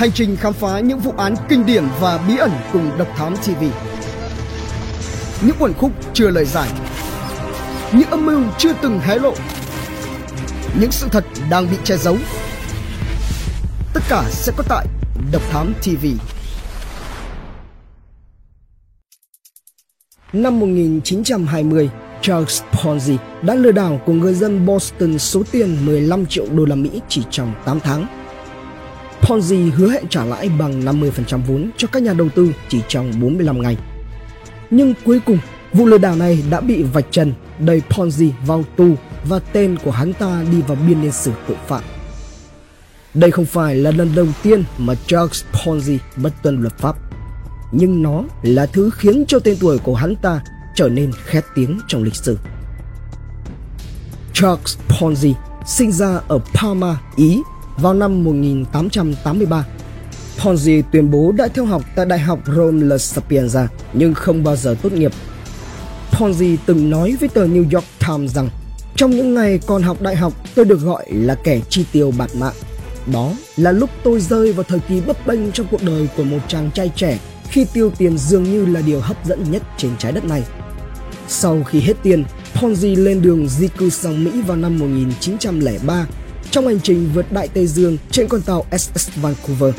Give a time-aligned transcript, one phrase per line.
[0.00, 3.36] Hành trình khám phá những vụ án kinh điển và bí ẩn cùng Độc Thám
[3.36, 3.64] TV.
[5.46, 6.68] Những quần khúc chưa lời giải.
[7.92, 9.34] Những âm mưu chưa từng hé lộ.
[10.80, 12.16] Những sự thật đang bị che giấu.
[13.94, 14.86] Tất cả sẽ có tại
[15.32, 16.06] Độc Thám TV.
[20.32, 21.90] Năm 1920,
[22.22, 26.74] Charles Ponzi đã lừa đảo của người dân Boston số tiền 15 triệu đô la
[26.74, 28.19] Mỹ chỉ trong 8 tháng.
[29.30, 33.12] Ponzi hứa hẹn trả lãi bằng 50% vốn cho các nhà đầu tư chỉ trong
[33.20, 33.76] 45 ngày.
[34.70, 35.38] Nhưng cuối cùng,
[35.72, 38.94] vụ lừa đảo này đã bị vạch trần, đầy Ponzi vào tù
[39.24, 41.82] và tên của hắn ta đi vào biên niên sử tội phạm.
[43.14, 46.96] Đây không phải là lần đầu tiên mà Charles Ponzi bất tuân luật pháp,
[47.72, 50.40] nhưng nó là thứ khiến cho tên tuổi của hắn ta
[50.74, 52.38] trở nên khét tiếng trong lịch sử.
[54.32, 55.32] Charles Ponzi
[55.66, 57.42] sinh ra ở Parma, Ý
[57.80, 59.64] vào năm 1883.
[60.38, 64.56] Ponzi tuyên bố đã theo học tại Đại học Rome La Sapienza nhưng không bao
[64.56, 65.12] giờ tốt nghiệp.
[66.10, 68.48] Ponzi từng nói với tờ New York Times rằng
[68.96, 72.30] trong những ngày còn học đại học tôi được gọi là kẻ chi tiêu bạt
[72.34, 72.54] mạng.
[73.12, 76.38] Đó là lúc tôi rơi vào thời kỳ bấp bênh trong cuộc đời của một
[76.48, 80.12] chàng trai trẻ khi tiêu tiền dường như là điều hấp dẫn nhất trên trái
[80.12, 80.42] đất này.
[81.28, 86.06] Sau khi hết tiền, Ponzi lên đường di cư sang Mỹ vào năm 1903
[86.50, 89.74] trong hành trình vượt Đại Tây Dương trên con tàu SS Vancouver.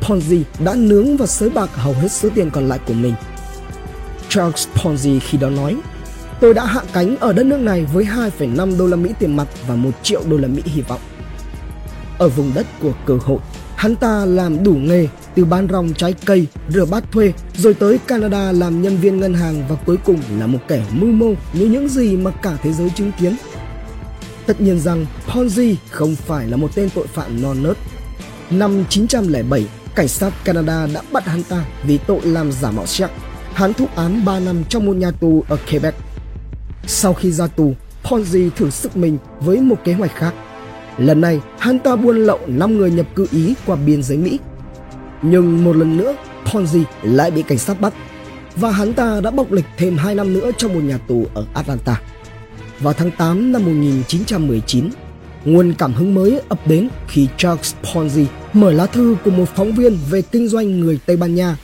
[0.00, 3.14] Ponzi đã nướng và sới bạc hầu hết số tiền còn lại của mình.
[4.28, 5.76] Charles Ponzi khi đó nói,
[6.40, 9.48] tôi đã hạ cánh ở đất nước này với 2,5 đô la Mỹ tiền mặt
[9.66, 11.00] và 1 triệu đô la Mỹ hy vọng.
[12.18, 13.38] Ở vùng đất của cơ hội,
[13.76, 17.98] hắn ta làm đủ nghề từ bán rong trái cây, rửa bát thuê, rồi tới
[17.98, 21.66] Canada làm nhân viên ngân hàng và cuối cùng là một kẻ mưu mô như
[21.66, 23.36] những gì mà cả thế giới chứng kiến.
[24.46, 27.76] Tất nhiên rằng Ponzi không phải là một tên tội phạm non nớt.
[28.50, 33.12] Năm 907, cảnh sát Canada đã bắt hắn ta vì tội làm giả mạo check.
[33.52, 35.94] Hắn thụ án 3 năm trong một nhà tù ở Quebec.
[36.86, 37.74] Sau khi ra tù,
[38.04, 40.34] Ponzi thử sức mình với một kế hoạch khác.
[40.98, 44.38] Lần này, hắn ta buôn lậu 5 người nhập cư Ý qua biên giới Mỹ
[45.22, 47.92] nhưng một lần nữa, Ponzi lại bị cảnh sát bắt
[48.56, 51.44] và hắn ta đã bộc lịch thêm 2 năm nữa trong một nhà tù ở
[51.54, 52.00] Atlanta.
[52.80, 54.90] Vào tháng 8 năm 1919,
[55.44, 59.72] nguồn cảm hứng mới ập đến khi Charles Ponzi mở lá thư của một phóng
[59.72, 61.56] viên về kinh doanh người Tây Ban Nha.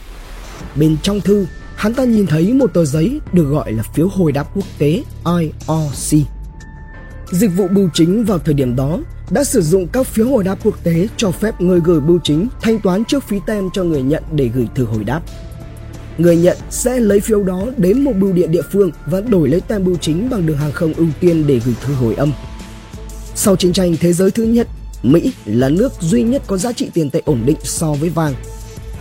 [0.77, 1.47] Bên trong thư,
[1.77, 5.03] hắn ta nhìn thấy một tờ giấy được gọi là phiếu hồi đáp quốc tế
[5.39, 6.27] IRC.
[7.31, 8.99] Dịch vụ bưu chính vào thời điểm đó
[9.31, 12.49] đã sử dụng các phiếu hồi đáp quốc tế cho phép người gửi bưu chính
[12.61, 15.21] thanh toán trước phí tem cho người nhận để gửi thư hồi đáp.
[16.19, 19.61] Người nhận sẽ lấy phiếu đó đến một bưu điện địa phương và đổi lấy
[19.61, 22.33] tem bưu chính bằng đường hàng không ưu tiên để gửi thư hồi âm.
[23.35, 24.69] Sau chiến tranh thế giới thứ nhất,
[25.03, 28.35] Mỹ là nước duy nhất có giá trị tiền tệ ổn định so với vàng.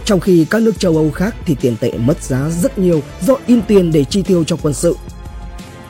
[0.06, 3.36] Trong khi các nước châu Âu khác thì tiền tệ mất giá rất nhiều do
[3.48, 4.96] in tiền để chi tiêu cho quân sự.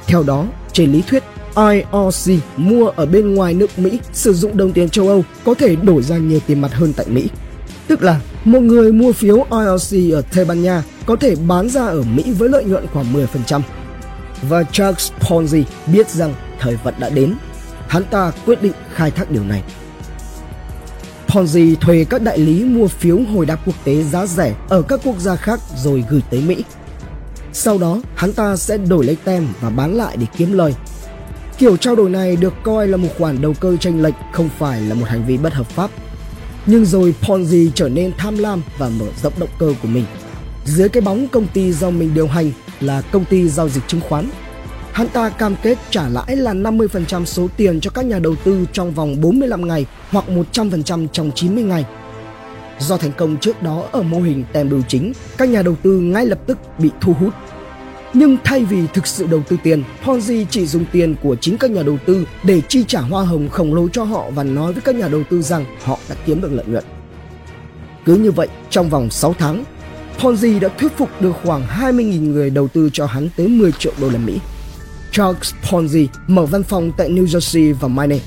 [0.07, 1.23] Theo đó, trên lý thuyết,
[1.55, 5.75] IRC mua ở bên ngoài nước Mỹ sử dụng đồng tiền châu Âu có thể
[5.75, 7.27] đổi ra nhiều tiền mặt hơn tại Mỹ.
[7.91, 11.85] Tức là một người mua phiếu IRC ở Tây Ban Nha có thể bán ra
[11.85, 13.62] ở Mỹ với lợi nhuận khoảng 10%.
[14.50, 15.63] Và Charles Ponzi
[15.94, 17.35] biết rằng thời vận đã đến.
[17.88, 19.63] Hắn ta quyết định khai thác điều này.
[21.28, 25.00] Ponzi thuê các đại lý mua phiếu hồi đáp quốc tế giá rẻ ở các
[25.03, 26.63] quốc gia khác rồi gửi tới Mỹ.
[27.53, 30.74] Sau đó, hắn ta sẽ đổi lấy tem và bán lại để kiếm lời
[31.57, 34.81] Kiểu trao đổi này được coi là một khoản đầu cơ tranh lệch không phải
[34.81, 35.91] là một hành vi bất hợp pháp.
[36.66, 40.05] Nhưng rồi Ponzi trở nên tham lam và mở rộng động cơ của mình.
[40.66, 44.01] Dưới cái bóng công ty do mình điều hành là công ty giao dịch chứng
[44.01, 44.29] khoán.
[44.91, 48.66] Hắn ta cam kết trả lãi là 50% số tiền cho các nhà đầu tư
[48.73, 51.85] trong vòng 45 ngày hoặc 100% trong 90 ngày.
[52.79, 56.00] Do thành công trước đó ở mô hình tem bưu chính, các nhà đầu tư
[56.00, 57.33] ngay lập tức bị thu hút
[58.13, 61.72] nhưng thay vì thực sự đầu tư tiền, Ponzi chỉ dùng tiền của chính các
[61.72, 64.81] nhà đầu tư để chi trả hoa hồng khổng lồ cho họ và nói với
[64.81, 66.83] các nhà đầu tư rằng họ đã kiếm được lợi nhuận.
[68.05, 69.63] Cứ như vậy, trong vòng 6 tháng,
[70.19, 73.94] Ponzi đã thuyết phục được khoảng 20.000 người đầu tư cho hắn tới 10 triệu
[74.01, 74.39] đô la Mỹ.
[75.12, 78.19] Charles Ponzi mở văn phòng tại New Jersey và Maine.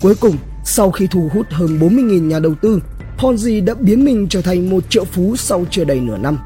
[0.00, 2.80] Cuối cùng, sau khi thu hút hơn 40.000 nhà đầu tư,
[3.18, 6.38] Ponzi đã biến mình trở thành một triệu phú sau chưa đầy nửa năm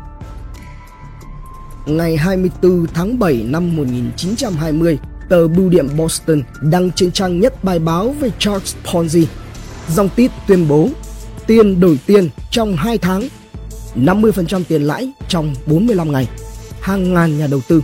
[1.86, 4.98] ngày 24 tháng 7 năm 1920,
[5.28, 9.24] tờ Bưu điện Boston đăng trên trang nhất bài báo về Charles Ponzi.
[9.88, 10.88] Dòng tít tuyên bố
[11.46, 13.28] tiền đổi tiền trong 2 tháng,
[13.96, 16.28] 50% tiền lãi trong 45 ngày,
[16.80, 17.82] hàng ngàn nhà đầu tư.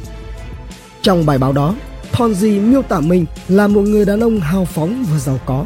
[1.02, 1.74] Trong bài báo đó,
[2.12, 5.64] Ponzi miêu tả mình là một người đàn ông hào phóng và giàu có.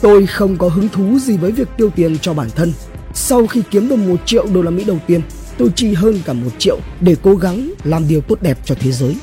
[0.00, 2.72] Tôi không có hứng thú gì với việc tiêu tiền cho bản thân.
[3.14, 5.20] Sau khi kiếm được một triệu đô la Mỹ đầu tiên,
[5.58, 8.92] tôi chi hơn cả một triệu để cố gắng làm điều tốt đẹp cho thế
[8.92, 9.16] giới.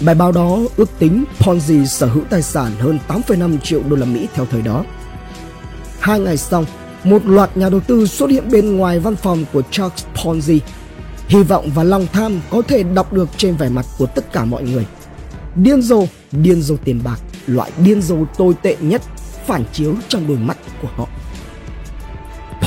[0.00, 4.06] Bài báo đó ước tính Ponzi sở hữu tài sản hơn 8,5 triệu đô la
[4.06, 4.84] Mỹ theo thời đó.
[6.00, 6.64] Hai ngày sau,
[7.04, 10.58] một loạt nhà đầu tư xuất hiện bên ngoài văn phòng của Charles Ponzi.
[11.28, 14.44] Hy vọng và lòng tham có thể đọc được trên vẻ mặt của tất cả
[14.44, 14.86] mọi người.
[15.56, 19.02] Điên rồ, điên rồ tiền bạc, loại điên rồ tồi tệ nhất
[19.46, 21.08] phản chiếu trong đôi mắt của họ.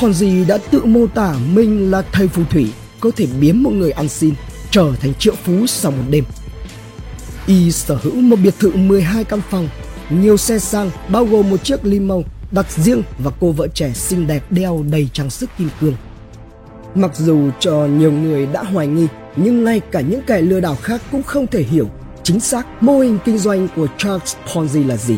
[0.01, 3.91] Ponzi đã tự mô tả mình là thầy phù thủy có thể biến một người
[3.91, 4.33] ăn xin
[4.71, 6.23] trở thành triệu phú sau một đêm.
[7.47, 9.69] Y sở hữu một biệt thự 12 căn phòng,
[10.09, 12.15] nhiều xe sang bao gồm một chiếc limo
[12.51, 15.95] đặt riêng và cô vợ trẻ xinh đẹp đeo đầy trang sức kim cương.
[16.95, 20.75] Mặc dù cho nhiều người đã hoài nghi, nhưng ngay cả những kẻ lừa đảo
[20.81, 21.87] khác cũng không thể hiểu
[22.23, 25.17] chính xác mô hình kinh doanh của Charles Ponzi là gì.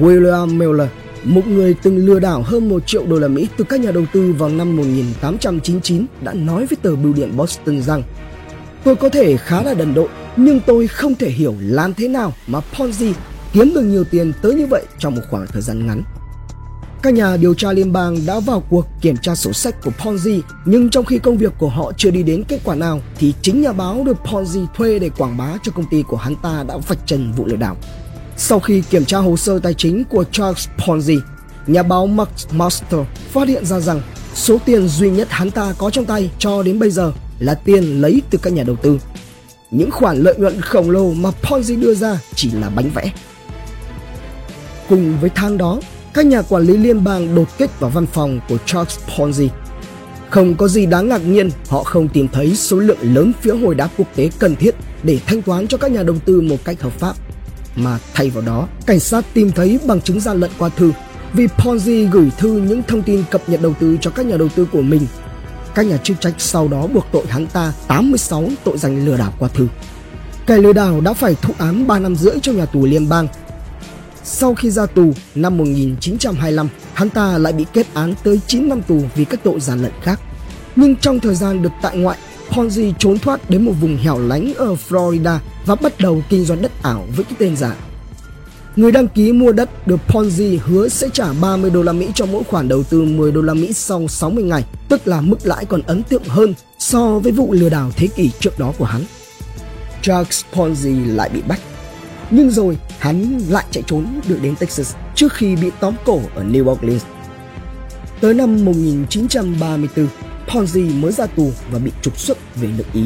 [0.00, 0.88] William Miller,
[1.24, 4.04] một người từng lừa đảo hơn 1 triệu đô la Mỹ từ các nhà đầu
[4.12, 8.02] tư vào năm 1899 đã nói với tờ bưu điện Boston rằng
[8.84, 12.32] Tôi có thể khá là đần độn, nhưng tôi không thể hiểu làm thế nào
[12.46, 13.12] mà Ponzi
[13.52, 16.02] kiếm được nhiều tiền tới như vậy trong một khoảng thời gian ngắn.
[17.02, 20.40] Các nhà điều tra liên bang đã vào cuộc kiểm tra sổ sách của Ponzi,
[20.64, 23.62] nhưng trong khi công việc của họ chưa đi đến kết quả nào, thì chính
[23.62, 26.76] nhà báo được Ponzi thuê để quảng bá cho công ty của hắn ta đã
[26.88, 27.76] vạch trần vụ lừa đảo.
[28.42, 31.20] Sau khi kiểm tra hồ sơ tài chính của Charles Ponzi,
[31.66, 33.00] nhà báo Max Master
[33.32, 34.02] phát hiện ra rằng
[34.34, 38.00] số tiền duy nhất hắn ta có trong tay cho đến bây giờ là tiền
[38.00, 38.98] lấy từ các nhà đầu tư.
[39.70, 43.12] Những khoản lợi nhuận khổng lồ mà Ponzi đưa ra chỉ là bánh vẽ.
[44.88, 45.80] Cùng với tháng đó,
[46.14, 49.48] các nhà quản lý liên bang đột kích vào văn phòng của Charles Ponzi.
[50.30, 53.74] Không có gì đáng ngạc nhiên họ không tìm thấy số lượng lớn phiếu hồi
[53.74, 56.80] đáp quốc tế cần thiết để thanh toán cho các nhà đầu tư một cách
[56.80, 57.14] hợp pháp.
[57.76, 60.92] Mà thay vào đó, cảnh sát tìm thấy bằng chứng gian lận qua thư
[61.32, 64.48] vì Ponzi gửi thư những thông tin cập nhật đầu tư cho các nhà đầu
[64.48, 65.06] tư của mình.
[65.74, 69.32] Các nhà chức trách sau đó buộc tội hắn ta 86 tội danh lừa đảo
[69.38, 69.68] qua thư.
[70.46, 73.28] Kẻ lừa đảo đã phải thụ án 3 năm rưỡi trong nhà tù liên bang
[74.32, 78.82] sau khi ra tù năm 1925, hắn ta lại bị kết án tới 9 năm
[78.82, 80.20] tù vì các tội gian lận khác.
[80.76, 82.18] Nhưng trong thời gian được tại ngoại,
[82.50, 86.62] Ponzi trốn thoát đến một vùng hẻo lánh ở Florida và bắt đầu kinh doanh
[86.62, 87.76] đất ảo với cái tên giả.
[88.76, 92.26] Người đăng ký mua đất được Ponzi hứa sẽ trả 30 đô la Mỹ cho
[92.26, 95.64] mỗi khoản đầu tư 10 đô la Mỹ sau 60 ngày, tức là mức lãi
[95.64, 99.02] còn ấn tượng hơn so với vụ lừa đảo thế kỷ trước đó của hắn.
[100.02, 101.60] Charles Ponzi lại bị bắt
[102.30, 106.44] nhưng rồi hắn lại chạy trốn được đến Texas trước khi bị tóm cổ ở
[106.44, 107.04] New Orleans.
[108.20, 110.06] Tới năm 1934,
[110.50, 113.04] Ponzi mới ra tù và bị trục xuất về nước Ý.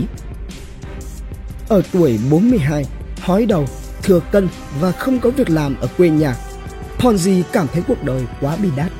[1.68, 2.84] Ở tuổi 42,
[3.20, 3.66] hói đầu,
[4.02, 4.48] thừa cân
[4.80, 6.36] và không có việc làm ở quê nhà,
[6.98, 8.92] Ponzi cảm thấy cuộc đời quá bi đát.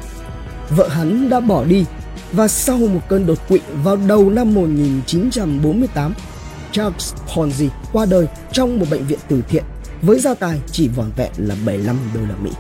[0.70, 1.84] Vợ hắn đã bỏ đi
[2.32, 6.14] và sau một cơn đột quỵ vào đầu năm 1948,
[6.72, 9.64] Charles Ponzi qua đời trong một bệnh viện từ thiện
[10.02, 12.50] với gia tài chỉ vỏn vẹn là 75 đô la Mỹ.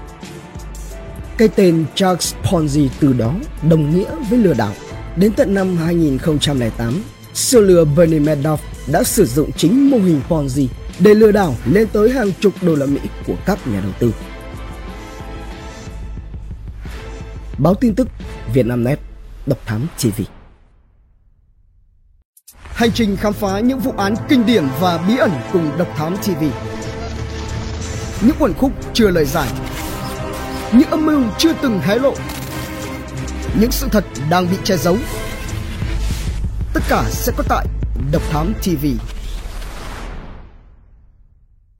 [1.38, 3.34] Cái tên Charles Ponzi từ đó
[3.68, 4.72] đồng nghĩa với lừa đảo.
[5.16, 7.02] Đến tận năm 2008,
[7.34, 8.56] siêu lừa Bernie Madoff
[8.92, 10.66] đã sử dụng chính mô hình Ponzi
[10.98, 14.14] để lừa đảo lên tới hàng chục đô la Mỹ của các nhà đầu tư.
[17.58, 18.08] Báo tin tức
[18.54, 18.98] Vietnamnet,
[19.46, 20.22] Độc Thám TV
[22.62, 26.16] Hành trình khám phá những vụ án kinh điển và bí ẩn cùng Độc Thám
[26.16, 26.44] TV
[28.24, 29.48] những quần khúc chưa lời giải.
[30.72, 32.14] Những âm mưu chưa từng hé lộ
[33.60, 34.96] những sự thật đang bị che giấu.
[36.74, 37.66] Tất cả sẽ có tại
[38.12, 38.86] độc thám tv